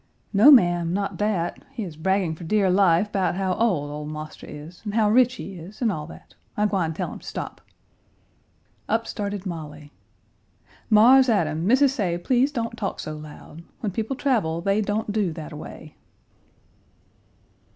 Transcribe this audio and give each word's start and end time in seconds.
"No, 0.33 0.49
ma'am, 0.49 0.93
not 0.93 1.19
that. 1.19 1.61
He 1.73 1.83
is 1.83 1.95
bragging 1.95 2.33
for 2.33 2.43
dear 2.43 2.71
life 2.71 3.11
'bout 3.11 3.35
how 3.35 3.53
ole 3.53 3.91
ole 3.91 4.05
marster 4.07 4.47
is 4.49 4.81
and 4.83 4.95
how 4.95 5.11
rich 5.11 5.35
he 5.35 5.53
is, 5.53 5.79
an' 5.79 5.91
all 5.91 6.07
that. 6.07 6.33
I 6.57 6.65
gwine 6.65 6.95
tell 6.95 7.13
him 7.13 7.21
stop." 7.21 7.61
Up 8.89 9.05
started 9.05 9.45
Molly. 9.45 9.91
"Mars 10.89 11.29
Adam, 11.29 11.67
Missis 11.67 11.93
say 11.93 12.17
please 12.17 12.51
don't 12.51 12.75
talk 12.75 12.99
so 12.99 13.15
loud. 13.15 13.61
When 13.81 13.91
people 13.91 14.15
travel 14.15 14.59
they 14.59 14.81
don't 14.81 15.11
do 15.11 15.31
that 15.33 15.51
a 15.51 15.55
way." 15.55 15.95